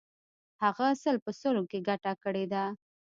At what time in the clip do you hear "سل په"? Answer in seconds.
1.03-1.31